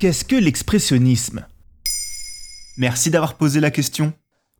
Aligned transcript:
Qu'est-ce 0.00 0.24
que 0.24 0.36
l'expressionnisme? 0.36 1.44
Merci 2.78 3.10
d'avoir 3.10 3.34
posé 3.34 3.60
la 3.60 3.70
question. 3.70 4.14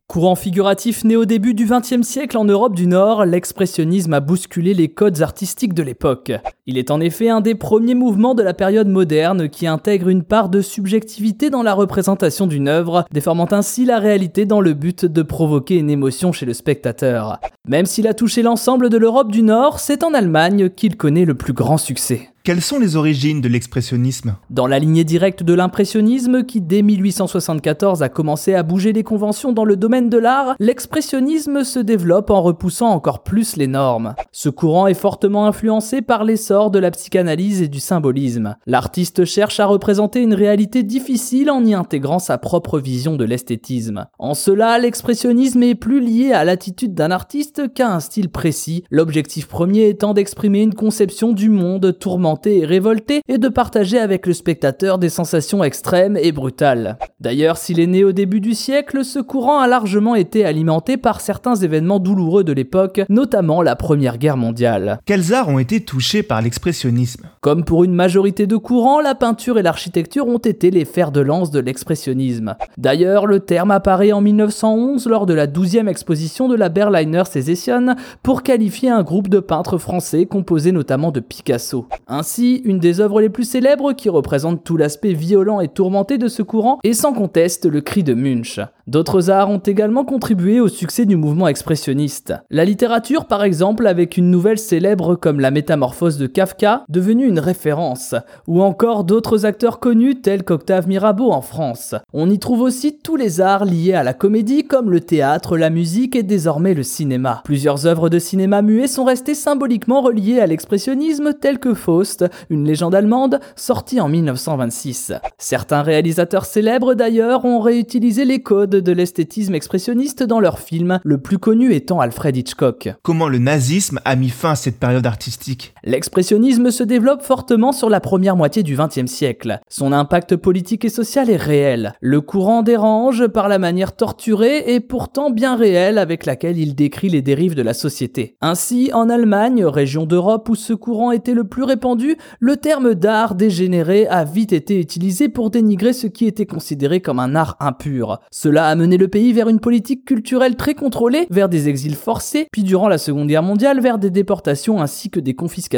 Courant 0.05 0.35
figuratif 0.35 1.03
né 1.03 1.15
au 1.15 1.25
début 1.25 1.55
du 1.55 1.65
XXe 1.65 2.03
siècle 2.03 2.37
en 2.37 2.45
Europe 2.45 2.75
du 2.75 2.85
Nord, 2.85 3.25
l'expressionnisme 3.25 4.13
a 4.13 4.19
bousculé 4.19 4.75
les 4.75 4.89
codes 4.89 5.23
artistiques 5.23 5.73
de 5.73 5.81
l'époque. 5.81 6.31
Il 6.67 6.77
est 6.77 6.91
en 6.91 7.01
effet 7.01 7.29
un 7.29 7.41
des 7.41 7.55
premiers 7.55 7.95
mouvements 7.95 8.35
de 8.35 8.43
la 8.43 8.53
période 8.53 8.87
moderne 8.87 9.49
qui 9.49 9.65
intègre 9.65 10.09
une 10.09 10.23
part 10.23 10.49
de 10.49 10.61
subjectivité 10.61 11.49
dans 11.49 11.63
la 11.63 11.73
représentation 11.73 12.45
d'une 12.45 12.67
œuvre, 12.67 13.05
déformant 13.11 13.51
ainsi 13.51 13.83
la 13.85 13.97
réalité 13.97 14.45
dans 14.45 14.61
le 14.61 14.75
but 14.75 15.05
de 15.05 15.23
provoquer 15.23 15.77
une 15.77 15.89
émotion 15.89 16.31
chez 16.31 16.45
le 16.45 16.53
spectateur. 16.53 17.39
Même 17.67 17.87
s'il 17.87 18.05
a 18.05 18.13
touché 18.13 18.43
l'ensemble 18.43 18.91
de 18.91 18.97
l'Europe 18.97 19.31
du 19.31 19.41
Nord, 19.41 19.79
c'est 19.79 20.03
en 20.03 20.13
Allemagne 20.13 20.69
qu'il 20.69 20.97
connaît 20.97 21.25
le 21.25 21.33
plus 21.33 21.53
grand 21.53 21.79
succès. 21.79 22.30
Quelles 22.43 22.63
sont 22.63 22.79
les 22.79 22.95
origines 22.95 23.39
de 23.39 23.47
l'expressionnisme? 23.47 24.35
Dans 24.49 24.65
la 24.65 24.79
lignée 24.79 25.03
directe 25.03 25.43
de 25.43 25.53
l'impressionnisme, 25.53 26.43
qui 26.43 26.59
dès 26.59 26.81
1874 26.81 28.01
a 28.01 28.09
commencé 28.09 28.55
à 28.55 28.63
bouger 28.63 28.93
les 28.93 29.03
conventions 29.03 29.53
dans 29.53 29.63
le 29.63 29.75
domaine 29.75 30.09
de 30.09 30.17
l'art, 30.17 30.55
l'expressionnisme 30.57 31.63
se 31.63 31.77
développe 31.77 32.31
en 32.31 32.41
repoussant 32.41 32.89
encore 32.89 33.21
plus 33.21 33.57
les 33.57 33.67
normes. 33.67 34.15
Ce 34.31 34.49
courant 34.49 34.87
est 34.87 34.95
fortement 34.95 35.45
influencé 35.45 36.01
par 36.01 36.23
l'essor 36.23 36.71
de 36.71 36.79
la 36.79 36.89
psychanalyse 36.89 37.61
et 37.61 37.67
du 37.67 37.79
symbolisme. 37.79 38.55
L'artiste 38.65 39.23
cherche 39.23 39.59
à 39.59 39.67
représenter 39.67 40.19
une 40.19 40.33
réalité 40.33 40.81
difficile 40.81 41.51
en 41.51 41.63
y 41.63 41.75
intégrant 41.75 42.17
sa 42.17 42.39
propre 42.39 42.79
vision 42.79 43.17
de 43.17 43.23
l'esthétisme. 43.23 44.07
En 44.17 44.33
cela, 44.33 44.79
l'expressionnisme 44.79 45.61
est 45.61 45.75
plus 45.75 46.01
lié 46.01 46.33
à 46.33 46.43
l'attitude 46.43 46.95
d'un 46.95 47.11
artiste 47.11 47.71
qu'à 47.75 47.93
un 47.93 47.99
style 47.99 48.29
précis, 48.29 48.83
l'objectif 48.89 49.47
premier 49.47 49.89
étant 49.89 50.15
d'exprimer 50.15 50.63
une 50.63 50.73
conception 50.73 51.33
du 51.33 51.51
monde 51.51 51.95
tourmenté 52.31 52.59
et 52.59 52.65
révolté 52.65 53.21
et 53.27 53.37
de 53.37 53.49
partager 53.49 53.99
avec 53.99 54.25
le 54.25 54.33
spectateur 54.33 54.97
des 54.97 55.09
sensations 55.09 55.63
extrêmes 55.63 56.17
et 56.17 56.31
brutales. 56.31 56.97
D'ailleurs, 57.19 57.57
s'il 57.57 57.79
est 57.79 57.87
né 57.87 58.03
au 58.03 58.13
début 58.13 58.39
du 58.39 58.53
siècle, 58.53 59.03
ce 59.03 59.19
courant 59.19 59.59
a 59.59 59.67
largement 59.67 60.15
été 60.15 60.45
alimenté 60.45 60.97
par 60.97 61.19
certains 61.19 61.55
événements 61.55 61.99
douloureux 61.99 62.43
de 62.43 62.53
l'époque, 62.53 63.01
notamment 63.09 63.61
la 63.61 63.75
Première 63.75 64.17
Guerre 64.17 64.37
mondiale. 64.37 64.99
Quels 65.05 65.33
arts 65.33 65.49
ont 65.49 65.59
été 65.59 65.81
touchés 65.81 66.23
par 66.23 66.41
l'expressionnisme? 66.41 67.27
Comme 67.41 67.65
pour 67.65 67.83
une 67.83 67.93
majorité 67.93 68.47
de 68.47 68.55
courants, 68.55 69.01
la 69.01 69.15
peinture 69.15 69.59
et 69.59 69.63
l'architecture 69.63 70.27
ont 70.27 70.37
été 70.37 70.71
les 70.71 70.85
fers 70.85 71.11
de 71.11 71.21
lance 71.21 71.51
de 71.51 71.59
l'expressionnisme. 71.59 72.55
D'ailleurs, 72.77 73.27
le 73.27 73.41
terme 73.41 73.71
apparaît 73.71 74.13
en 74.13 74.21
1911 74.21 75.05
lors 75.07 75.25
de 75.25 75.33
la 75.33 75.47
12e 75.47 75.87
exposition 75.87 76.47
de 76.47 76.55
la 76.55 76.69
Berliner 76.69 77.23
Sezession 77.25 77.95
pour 78.23 78.43
qualifier 78.43 78.89
un 78.89 79.03
groupe 79.03 79.27
de 79.27 79.39
peintres 79.39 79.77
français 79.77 80.25
composé 80.25 80.71
notamment 80.71 81.11
de 81.11 81.19
Picasso. 81.19 81.87
Ainsi, 82.21 82.61
une 82.65 82.77
des 82.77 82.99
œuvres 82.99 83.19
les 83.19 83.29
plus 83.29 83.45
célèbres 83.45 83.93
qui 83.93 84.07
représente 84.07 84.63
tout 84.63 84.77
l'aspect 84.77 85.13
violent 85.13 85.59
et 85.59 85.67
tourmenté 85.67 86.19
de 86.19 86.27
ce 86.27 86.43
courant 86.43 86.77
est 86.83 86.93
sans 86.93 87.13
conteste 87.13 87.65
le 87.65 87.81
cri 87.81 88.03
de 88.03 88.13
Munch. 88.13 88.59
D'autres 88.85 89.31
arts 89.31 89.49
ont 89.49 89.57
également 89.57 90.05
contribué 90.05 90.59
au 90.59 90.67
succès 90.67 91.05
du 91.07 91.15
mouvement 91.15 91.47
expressionniste. 91.47 92.33
La 92.51 92.65
littérature, 92.65 93.25
par 93.25 93.43
exemple, 93.43 93.87
avec 93.87 94.17
une 94.17 94.29
nouvelle 94.29 94.59
célèbre 94.59 95.15
comme 95.15 95.39
La 95.39 95.49
Métamorphose 95.49 96.19
de 96.19 96.27
Kafka, 96.27 96.83
devenue 96.89 97.25
une 97.25 97.39
référence, 97.39 98.13
ou 98.47 98.61
encore 98.61 99.03
d'autres 99.03 99.47
acteurs 99.47 99.79
connus 99.79 100.21
tels 100.21 100.43
qu'Octave 100.43 100.87
Mirabeau 100.87 101.31
en 101.31 101.41
France. 101.41 101.95
On 102.13 102.29
y 102.29 102.37
trouve 102.37 102.61
aussi 102.61 102.99
tous 102.99 103.15
les 103.15 103.41
arts 103.41 103.65
liés 103.65 103.93
à 103.93 104.03
la 104.03 104.13
comédie 104.13 104.65
comme 104.65 104.91
le 104.91 104.99
théâtre, 104.99 105.57
la 105.57 105.71
musique 105.71 106.15
et 106.15 106.23
désormais 106.23 106.75
le 106.75 106.83
cinéma. 106.83 107.41
Plusieurs 107.45 107.87
œuvres 107.87 108.09
de 108.09 108.19
cinéma 108.19 108.61
muet 108.61 108.87
sont 108.87 109.05
restées 109.05 109.35
symboliquement 109.35 110.01
reliées 110.01 110.39
à 110.39 110.47
l'expressionnisme 110.47 111.33
telles 111.33 111.59
que 111.59 111.73
Faust, 111.73 112.10
une 112.49 112.65
légende 112.65 112.95
allemande 112.95 113.39
sortie 113.55 113.99
en 113.99 114.09
1926. 114.09 115.13
Certains 115.37 115.81
réalisateurs 115.81 116.45
célèbres 116.45 116.93
d'ailleurs 116.93 117.45
ont 117.45 117.59
réutilisé 117.59 118.25
les 118.25 118.41
codes 118.41 118.75
de 118.75 118.91
l'esthétisme 118.91 119.55
expressionniste 119.55 120.23
dans 120.23 120.39
leurs 120.39 120.59
films, 120.59 120.99
le 121.03 121.17
plus 121.17 121.37
connu 121.37 121.73
étant 121.73 121.99
Alfred 121.99 122.35
Hitchcock. 122.35 122.89
Comment 123.03 123.27
le 123.27 123.37
nazisme 123.37 123.99
a 124.05 124.15
mis 124.15 124.29
fin 124.29 124.51
à 124.51 124.55
cette 124.55 124.79
période 124.79 125.05
artistique? 125.05 125.73
L'expressionnisme 125.83 126.69
se 126.69 126.83
développe 126.83 127.23
fortement 127.23 127.71
sur 127.71 127.89
la 127.89 127.99
première 127.99 128.35
moitié 128.35 128.61
du 128.61 128.77
XXe 128.77 129.11
siècle. 129.11 129.59
Son 129.67 129.93
impact 129.93 130.35
politique 130.35 130.85
et 130.85 130.89
social 130.89 131.27
est 131.31 131.37
réel. 131.37 131.93
Le 132.01 132.21
courant 132.21 132.61
dérange 132.61 133.27
par 133.27 133.49
la 133.49 133.57
manière 133.57 133.95
torturée 133.95 134.75
et 134.75 134.79
pourtant 134.79 135.31
bien 135.31 135.55
réelle 135.55 135.97
avec 135.97 136.27
laquelle 136.27 136.59
il 136.59 136.75
décrit 136.75 137.09
les 137.09 137.23
dérives 137.23 137.55
de 137.55 137.63
la 137.63 137.73
société. 137.73 138.35
Ainsi, 138.41 138.91
en 138.93 139.09
Allemagne, 139.09 139.65
région 139.65 140.05
d'Europe 140.05 140.49
où 140.49 140.55
ce 140.55 140.73
courant 140.73 141.11
était 141.11 141.33
le 141.33 141.45
plus 141.45 141.63
répandu, 141.63 142.15
le 142.39 142.57
terme 142.57 142.93
d'art 142.93 143.33
dégénéré 143.33 144.05
a 144.05 144.23
vite 144.23 144.53
été 144.53 144.79
utilisé 144.79 145.29
pour 145.29 145.49
dénigrer 145.49 145.93
ce 145.93 146.05
qui 146.05 146.27
était 146.27 146.45
considéré 146.45 147.01
comme 147.01 147.17
un 147.17 147.33
art 147.33 147.57
impur. 147.59 148.19
Cela 148.29 148.67
a 148.67 148.75
mené 148.75 148.97
le 148.97 149.07
pays 149.07 149.33
vers 149.33 149.49
une 149.49 149.59
politique 149.59 150.05
culturelle 150.05 150.57
très 150.57 150.75
contrôlée, 150.75 151.25
vers 151.31 151.49
des 151.49 151.69
exils 151.69 151.95
forcés, 151.95 152.45
puis 152.51 152.61
durant 152.61 152.87
la 152.87 152.99
Seconde 152.99 153.29
Guerre 153.29 153.41
mondiale 153.41 153.81
vers 153.81 153.97
des 153.97 154.11
déportations 154.11 154.79
ainsi 154.79 155.09
que 155.09 155.19
des 155.19 155.33
confiscations 155.33 155.70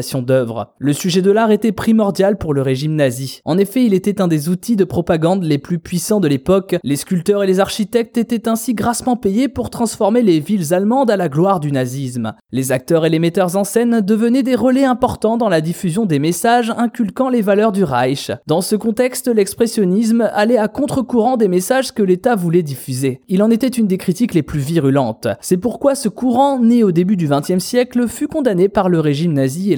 Le 0.79 0.93
sujet 0.93 1.21
de 1.21 1.31
l'art 1.31 1.51
était 1.51 1.71
primordial 1.71 2.37
pour 2.37 2.53
le 2.53 2.61
régime 2.61 2.95
nazi. 2.95 3.41
En 3.45 3.57
effet, 3.57 3.85
il 3.85 3.93
était 3.93 4.21
un 4.21 4.27
des 4.27 4.49
outils 4.49 4.75
de 4.75 4.83
propagande 4.83 5.43
les 5.43 5.57
plus 5.57 5.79
puissants 5.79 6.19
de 6.19 6.27
l'époque. 6.27 6.75
Les 6.83 6.95
sculpteurs 6.95 7.43
et 7.43 7.47
les 7.47 7.59
architectes 7.59 8.17
étaient 8.17 8.47
ainsi 8.47 8.73
grassement 8.73 9.15
payés 9.15 9.47
pour 9.47 9.69
transformer 9.69 10.21
les 10.21 10.39
villes 10.39 10.73
allemandes 10.73 11.11
à 11.11 11.17
la 11.17 11.29
gloire 11.29 11.59
du 11.59 11.71
nazisme. 11.71 12.33
Les 12.51 12.71
acteurs 12.71 13.05
et 13.05 13.09
les 13.09 13.19
metteurs 13.19 13.55
en 13.55 13.63
scène 13.63 14.01
devenaient 14.01 14.43
des 14.43 14.55
relais 14.55 14.85
importants 14.85 15.37
dans 15.37 15.49
la 15.49 15.61
diffusion 15.61 16.05
des 16.05 16.19
messages 16.19 16.73
inculquant 16.77 17.29
les 17.29 17.41
valeurs 17.41 17.71
du 17.71 17.83
Reich. 17.83 18.31
Dans 18.47 18.61
ce 18.61 18.75
contexte, 18.75 19.27
l'expressionnisme 19.27 20.29
allait 20.33 20.57
à 20.57 20.67
contre-courant 20.67 21.37
des 21.37 21.47
messages 21.47 21.91
que 21.91 22.03
l'État 22.03 22.35
voulait 22.35 22.63
diffuser. 22.63 23.21
Il 23.27 23.43
en 23.43 23.51
était 23.51 23.67
une 23.67 23.87
des 23.87 23.97
critiques 23.97 24.33
les 24.33 24.43
plus 24.43 24.59
virulentes. 24.59 25.27
C'est 25.41 25.57
pourquoi 25.57 25.95
ce 25.95 26.09
courant, 26.09 26.59
né 26.59 26.83
au 26.83 26.91
début 26.91 27.17
du 27.17 27.27
XXe 27.27 27.63
siècle, 27.63 28.07
fut 28.07 28.27
condamné 28.27 28.69
par 28.69 28.89
le 28.89 28.99
régime 28.99 29.33
nazi 29.33 29.71
et 29.71 29.75